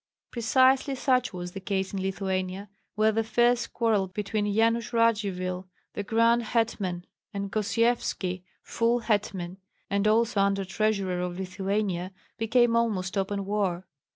[0.31, 6.01] Precisely such was the case in Lithuania, where the fierce quarrel between Yanush Radzivill, the
[6.01, 9.57] grand hetman, and Gosyevski, full hetman,
[9.91, 13.85] and also under treasurer of Lithuania, became almost open war.